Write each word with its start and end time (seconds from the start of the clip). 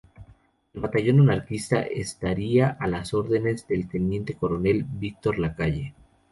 El 0.73 0.81
batallón 0.81 1.19
anarquista 1.19 1.83
estaría 1.83 2.75
a 2.79 2.87
las 2.87 3.13
órdenes 3.13 3.67
del 3.67 3.87
teniente 3.87 4.33
coronel 4.33 4.83
Víctor 4.83 5.37
Lacalle. 5.37 5.93